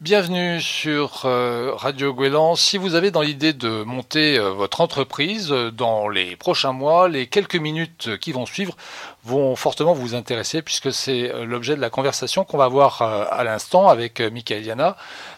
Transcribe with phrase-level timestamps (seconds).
[0.00, 2.54] Bienvenue sur euh, Radio Guélan.
[2.54, 7.08] Si vous avez dans l'idée de monter euh, votre entreprise euh, dans les prochains mois,
[7.08, 8.76] les quelques minutes qui vont suivre
[9.24, 13.88] vont fortement vous intéresser puisque c'est l'objet de la conversation qu'on va avoir à l'instant
[13.88, 14.96] avec Michael Yana.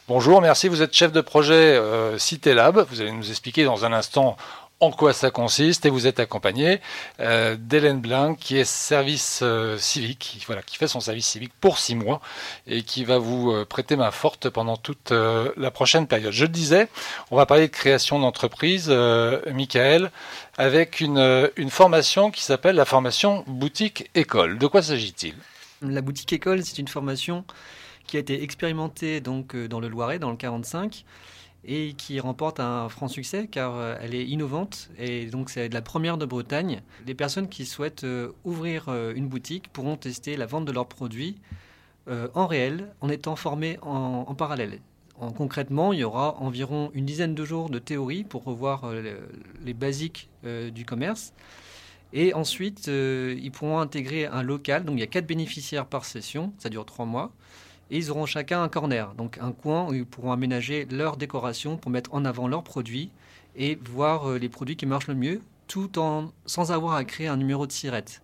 [0.08, 0.68] Bonjour, merci.
[0.68, 1.80] Vous êtes chef de projet
[2.18, 2.86] Cité Lab.
[2.90, 4.36] Vous allez nous expliquer dans un instant
[4.80, 6.80] en quoi ça consiste et vous êtes accompagné
[7.20, 11.78] euh, d'Hélène Blin qui est service euh, civique, voilà, qui fait son service civique pour
[11.78, 12.20] six mois
[12.66, 16.32] et qui va vous euh, prêter main forte pendant toute la prochaine période.
[16.32, 16.88] Je le disais,
[17.30, 20.10] on va parler de création d'entreprise, Michael,
[20.56, 24.58] avec une, une formation qui s'appelle la formation boutique école.
[24.58, 25.34] De quoi s'agit-il?
[25.82, 27.44] La boutique école, c'est une formation
[28.06, 31.04] qui a été expérimentée donc dans le Loiret, dans le 45
[31.64, 35.82] et qui remporte un franc succès car euh, elle est innovante et donc c'est la
[35.82, 36.80] première de Bretagne.
[37.06, 40.88] Les personnes qui souhaitent euh, ouvrir euh, une boutique pourront tester la vente de leurs
[40.88, 41.36] produits
[42.34, 44.80] en réel en étant formés en, parallèle.
[45.20, 48.90] En, concrètement, il y aura environ une dizaine de jours de théorie pour revoir
[49.62, 51.32] les, basiques du commerce.
[52.12, 54.84] Et ensuite, ils pourront intégrer un local.
[54.84, 57.30] Donc il y a quatre bénéficiaires par session, ça dure trois mois
[57.90, 61.76] et ils auront chacun un corner, donc un coin où ils pourront aménager leur décoration
[61.76, 63.10] pour mettre en avant leurs produits
[63.56, 67.26] et voir euh, les produits qui marchent le mieux, tout en sans avoir à créer
[67.26, 68.22] un numéro de sirette.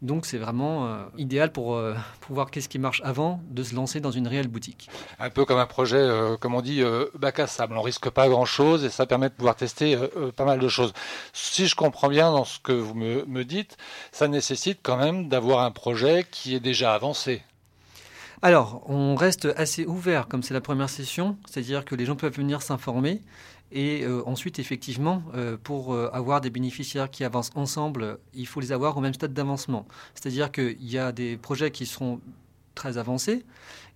[0.00, 1.94] Donc c'est vraiment euh, idéal pour, euh,
[2.28, 4.90] voir qu'est-ce qui marche avant de se lancer dans une réelle boutique.
[5.18, 6.06] Un peu comme un projet,
[6.40, 6.82] comme on dit,
[7.18, 7.76] bac à sable.
[7.76, 9.98] On risque pas grand-chose et ça permet de pouvoir tester
[10.36, 10.92] pas mal de choses.
[11.32, 13.76] Si je comprends bien dans ce que vous me, me dites,
[14.12, 17.42] ça nécessite quand même d'avoir un projet qui est déjà avancé.
[18.40, 22.36] Alors, on reste assez ouvert comme c'est la première session, c'est-à-dire que les gens peuvent
[22.36, 23.20] venir s'informer.
[23.72, 28.60] Et euh, ensuite, effectivement, euh, pour euh, avoir des bénéficiaires qui avancent ensemble, il faut
[28.60, 29.86] les avoir au même stade d'avancement.
[30.14, 32.20] C'est-à-dire qu'il y a des projets qui seront
[32.78, 33.44] très avancés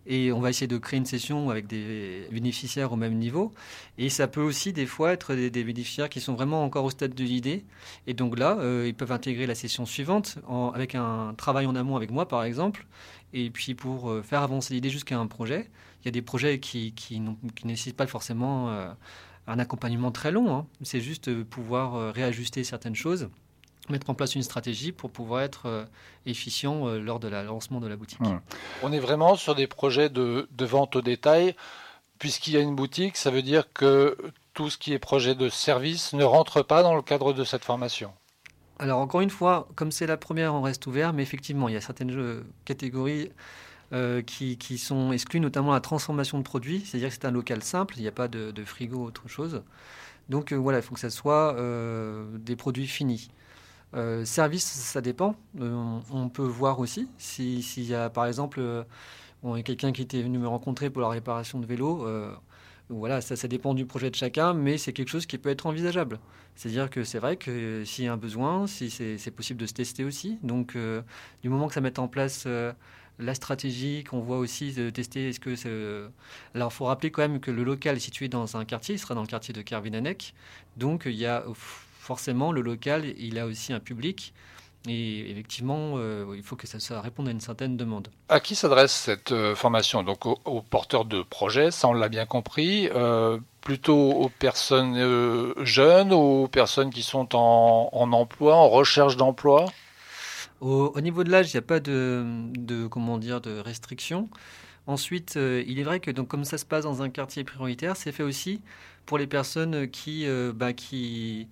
[0.05, 3.52] et on va essayer de créer une session avec des bénéficiaires au même niveau.
[3.98, 7.14] Et ça peut aussi des fois être des, bénéficiaires qui sont vraiment encore au stade
[7.14, 7.64] de l'idée.
[8.08, 10.39] Et donc là, ils peuvent intégrer la session suivante
[10.74, 12.84] avec un travail en amont avec moi, par exemple.
[13.33, 15.70] Et puis pour euh, faire avancer l'idée jusqu'à un projet,
[16.02, 17.23] il y a des projets qui, qui,
[17.64, 18.92] nécessitent pas forcément euh,
[19.46, 20.55] un accompagnement très long.
[20.55, 20.67] Hein.
[20.83, 23.30] C'est juste euh, pouvoir réajuster certaines choses
[23.88, 25.88] mettre en place une stratégie pour pouvoir être
[26.24, 28.20] efficient lors de la lancement de la boutique.
[28.82, 31.56] On est vraiment sur des projets de, de vente au détail.
[32.18, 34.16] Puisqu'il y a une boutique, ça veut dire que
[34.54, 37.64] tout ce qui est projet de service ne rentre pas dans le cadre de cette
[37.64, 38.12] formation.
[38.78, 41.76] Alors encore une fois, comme c'est la première, on reste ouvert, mais effectivement, il y
[41.76, 43.30] a certaines catégories
[43.92, 47.94] euh, qui, sont exclues, notamment la transformation de produits, c'est-à-dire que c'est un local simple,
[47.96, 49.62] il n'y a pas de, frigo ou autre chose.
[50.28, 53.30] Donc euh, voilà, il faut que ça soit euh, des produits finis.
[54.25, 55.36] Service, ça dépend.
[55.61, 58.85] On, peut voir aussi s'il y a, par exemple,
[59.64, 62.07] quelqu'un qui était venu me rencontrer pour la réparation de vélo
[62.92, 66.19] voilà, ça, dépend du projet de chacun, mais c'est quelque chose qui peut être envisageable.
[66.55, 69.73] C'est-à-dire que c'est vrai que s'il y a un besoin, si c'est possible de se
[69.73, 70.39] tester aussi.
[70.42, 71.03] Donc, euh,
[71.42, 72.73] du moment que ça met en place euh,
[73.19, 75.70] la stratégie, qu'on voit aussi de tester, est-ce que c'est...
[76.55, 78.98] Alors, il faut rappeler quand même que le local est situé dans un quartier, il
[78.98, 80.35] sera dans le quartier de Kervinanek.
[80.77, 81.45] Donc, il y a
[82.02, 84.35] forcément le local, il a aussi un public.
[84.89, 88.08] Et effectivement, euh, il faut que ça, ça, réponde à une certaine demande.
[88.29, 90.02] À qui s'adresse cette euh, formation?
[90.02, 92.89] Donc aux, porteurs de projets, ça on l'a bien compris.
[92.92, 99.67] Euh, plutôt aux personnes jeunes, aux personnes qui sont en, emploi, en recherche d'emploi?
[100.61, 102.24] Au, niveau de l'âge, il n'y a pas de,
[102.58, 104.29] de, comment dire, de restriction.
[104.86, 108.12] Ensuite, il est vrai que donc, comme ça se passe dans un quartier prioritaire, c'est
[108.12, 108.60] fait aussi
[109.06, 111.46] pour les personnes qui, bah, qui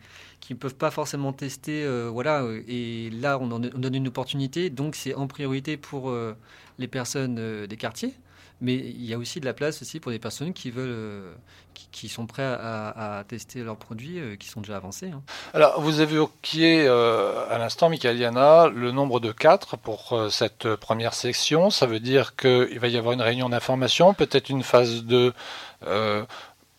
[0.55, 1.85] ne peuvent pas forcément tester.
[1.85, 4.71] Euh, voilà, et là, on, donne une opportunité.
[4.71, 6.35] Donc, c'est en priorité pour euh,
[6.79, 8.15] les personnes euh, des quartiers.
[8.61, 11.25] Mais il y a aussi de la place aussi pour des personnes qui veulent,
[11.93, 15.11] qui, sont prêts à, tester leurs produits, qui sont déjà avancés.
[15.11, 15.23] Hein.
[15.55, 21.71] Alors, vous avez évoqué à l'instant, Michaeliana, le nombre de quatre pour cette première section.
[21.71, 25.33] Ça veut dire qu'il va y avoir une réunion d'information, peut-être une phase de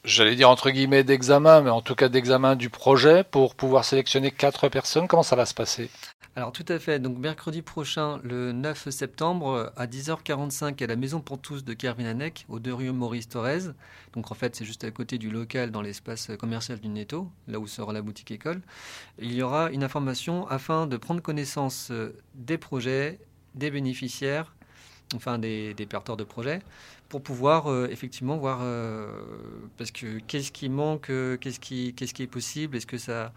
[0.03, 4.31] j'allais dire entre guillemets d'examen, mais en tout cas d'examen du projet pour pouvoir sélectionner
[4.31, 5.07] quatre personnes.
[5.07, 5.89] Comment ça va se passer?
[6.33, 11.19] Alors tout à fait, donc mercredi prochain, le 9 septembre, à 10h45 à la Maison
[11.19, 13.71] pour tous de Kervinanek, au 2 rue Maurice Thorez.
[14.13, 17.59] Donc en fait, c'est juste à côté du local dans l'espace commercial du Netto, là
[17.59, 18.61] où sera la boutique école.
[19.19, 23.19] Il y aura une information afin de prendre connaissance euh, des projets,
[23.55, 24.55] des bénéficiaires,
[25.15, 26.61] enfin des, des porteurs de projets,
[27.09, 29.07] pour pouvoir euh, effectivement voir euh,
[29.77, 33.33] parce que qu'est-ce qui manque, euh, qu'est-ce qui, qu'est-ce qui est possible, est-ce que ça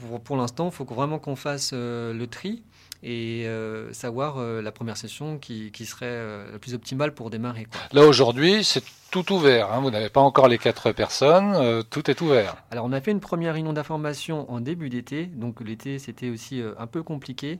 [0.00, 2.62] pour, pour l'instant, il faut vraiment qu'on fasse le tri
[3.02, 3.46] et
[3.92, 7.64] savoir la première session qui, qui serait la plus optimale pour démarrer.
[7.64, 7.80] Quoi.
[7.92, 9.72] Là aujourd'hui, c'est tout ouvert.
[9.72, 9.80] Hein.
[9.80, 12.56] Vous n'avez pas encore les quatre personnes, euh, tout est ouvert.
[12.70, 16.60] Alors on a fait une première réunion d'information en début d'été, donc l'été c'était aussi
[16.60, 17.58] euh, un peu compliqué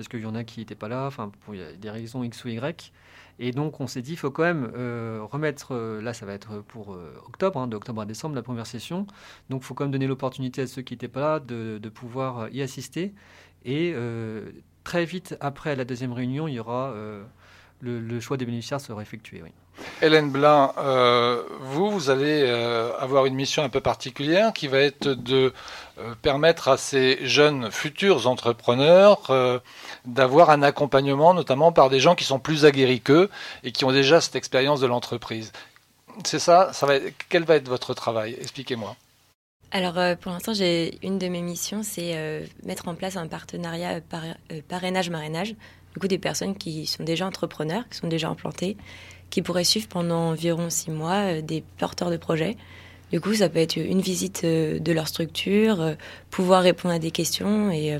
[0.00, 2.48] parce qu'il y en a qui n'étaient pas là, enfin pour des raisons X ou
[2.48, 2.90] Y.
[3.38, 6.32] Et donc on s'est dit il faut quand même euh, remettre, euh, là ça va
[6.32, 9.06] être pour euh, octobre, hein, d'octobre à décembre la première session,
[9.50, 11.88] donc il faut quand même donner l'opportunité à ceux qui n'étaient pas là de, de
[11.90, 13.12] pouvoir y assister.
[13.66, 13.94] Et
[14.84, 16.94] très vite après la deuxième réunion, il y aura
[17.80, 19.42] le, le choix des bénéficiaires sera effectué.
[19.42, 19.50] Oui.
[20.02, 24.78] Hélène Blin, euh, vous, vous allez euh, avoir une mission un peu particulière qui va
[24.78, 25.52] être de
[25.98, 29.30] euh, permettre à ces jeunes futurs entrepreneurs
[30.06, 33.28] d'avoir un accompagnement, notamment par des gens qui sont plus aguerris qu'eux
[33.62, 35.52] et qui ont déjà cette expérience de l'entreprise.
[36.24, 36.70] C'est ça,
[37.28, 38.36] Quel va être votre travail?
[38.40, 38.96] Expliquez-moi.
[39.70, 44.22] Alors pour l'instant, j'ai une de mes missions, c'est mettre en place un partenariat par,
[44.68, 45.54] parrainage-marrainage.
[45.92, 48.76] Du coup, des personnes qui sont déjà entrepreneurs, qui sont déjà implantées,
[49.30, 52.56] qui pourraient suivre pendant environ six mois euh, des porteurs de projets.
[53.10, 55.94] Du coup, ça peut être une visite euh, de leur structure, euh,
[56.30, 57.98] pouvoir répondre à des questions et,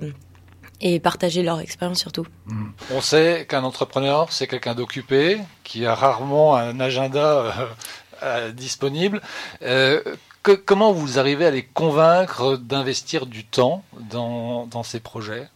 [1.00, 2.26] partager leur expérience surtout.
[2.90, 7.68] On sait qu'un entrepreneur, c'est quelqu'un d'occupé, qui a rarement un agenda
[8.54, 9.20] disponible.
[10.64, 15.48] Comment vous arrivez à les convaincre d'investir du temps dans ces projets?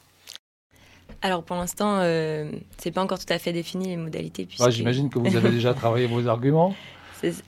[1.25, 4.45] Alors pour l'instant, euh, c'est pas encore tout à fait défini les modalités.
[4.45, 6.75] puisque- Ouais, J'imagine que vous avez déjà travaillé vos arguments.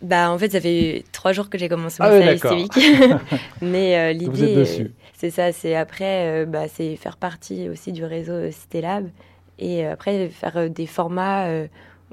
[0.00, 3.20] Bah, en fait, ça fait trois jours que j'ai commencé mon Ah service civique.
[3.60, 4.64] Mais euh, l'idée,
[5.12, 5.52] c'est ça.
[5.52, 9.10] C'est après, euh, bah, c'est faire partie aussi du réseau Cité Lab
[9.58, 11.46] et euh, après faire des formats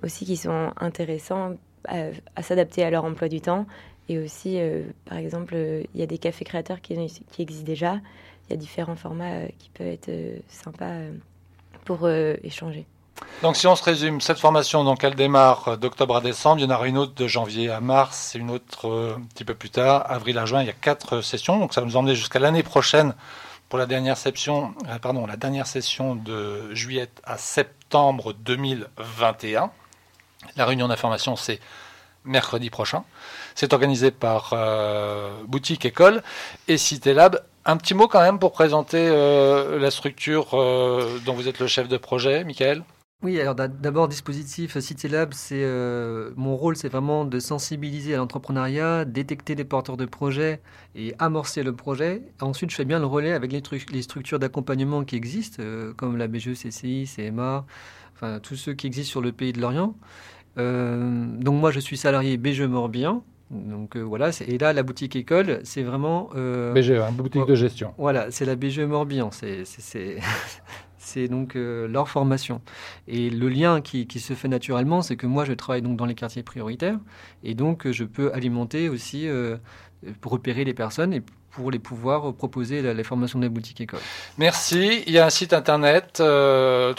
[0.01, 1.53] aussi qui sont intéressants
[1.87, 3.65] à, à s'adapter à leur emploi du temps.
[4.09, 4.59] Et aussi,
[5.05, 6.97] par exemple, il y a des cafés créateurs qui,
[7.31, 8.01] qui existent déjà.
[8.49, 10.11] Il y a différents formats qui peuvent être
[10.49, 10.91] sympas
[11.85, 12.85] pour euh, échanger.
[13.41, 16.63] Donc si on se résume, cette formation, donc elle démarre euh, d'octobre à décembre, il
[16.63, 19.45] y en aura une autre de janvier à mars, et une autre euh, un petit
[19.45, 21.95] peu plus tard, avril à juin, il y a quatre sessions, donc ça va nous
[21.95, 23.13] emmener jusqu'à l'année prochaine
[23.69, 29.71] pour la dernière session, pardon, la dernière session de juillet à septembre 2021.
[30.57, 31.59] La réunion d'information, c'est
[32.23, 33.03] mercredi prochain.
[33.55, 34.53] C'est organisé par
[35.47, 36.21] Boutique École
[36.67, 37.41] et Cité Lab.
[37.65, 41.67] Un petit mot quand même pour présenter euh, la structure euh, dont vous êtes le
[41.67, 42.83] chef de projet, Michael
[43.23, 44.75] Oui, alors d'a- d'abord, dispositif
[45.53, 50.59] euh, mon rôle, c'est vraiment de sensibiliser à l'entrepreneuriat, détecter les porteurs de projets
[50.95, 52.23] et amorcer le projet.
[52.41, 55.63] Ensuite, je fais bien le relais avec les, tru- les structures d'accompagnement qui existent,
[55.95, 57.65] comme la BGE, CCI, CMA,
[58.13, 59.95] enfin tous ceux qui existent sur le pays de l'Orient.
[60.57, 63.23] Donc moi, je suis salarié BGE Morbihan.
[63.51, 66.29] Donc euh, voilà, et là, la boutique école, c'est vraiment...
[66.35, 67.93] euh, BGE, hein, boutique de gestion.
[67.97, 69.29] voilà, c'est la BGE Morbihan.
[69.31, 70.17] C'est, c'est, c'est,
[70.97, 72.61] c'est donc euh, leur formation.
[73.07, 76.05] Et le lien qui, qui se fait naturellement, c'est que moi, je travaille donc dans
[76.05, 76.97] les quartiers prioritaires.
[77.43, 79.57] Et donc, euh, je peux alimenter aussi, euh,
[80.21, 83.79] pour repérer les personnes et pour les pouvoir proposer la, les formations de la boutique
[83.81, 83.99] école.
[84.39, 85.03] Merci.
[85.05, 86.93] Il y a un site internet euh,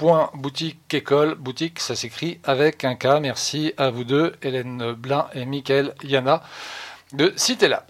[0.00, 1.34] www.boutiqueécole.
[1.34, 3.20] Boutique, ça s'écrit avec un K.
[3.20, 6.42] Merci à vous deux, Hélène Blin et Michael Yana
[7.12, 7.84] de Cité Lab.